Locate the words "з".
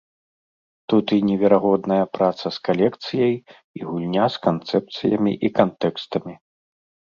2.57-2.63, 4.39-4.43